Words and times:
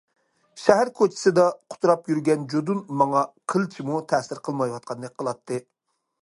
شەھەر 0.59 0.89
كوچىسىدا 1.01 1.43
قۇتراپ 1.73 2.09
يۈرگەن 2.11 2.47
جۇدۇن 2.53 2.79
ماڭا 3.03 3.23
قىلچىمۇ 3.55 4.01
تەسىر 4.15 4.43
قىلمايۋاتقاندەك 4.49 5.17
قىلاتتى. 5.23 5.63